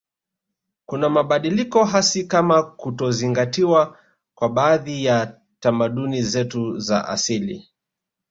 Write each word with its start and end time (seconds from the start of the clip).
Kuna 0.85 1.09
mabadiliko 1.09 1.83
hasi 1.83 2.23
kama 2.23 2.63
kutozingatiwa 2.63 3.97
kwa 4.35 4.49
baadhi 4.49 5.05
ya 5.05 5.39
tamaduni 5.59 6.21
zetu 6.21 6.79
za 6.79 7.07
asili 7.09 7.69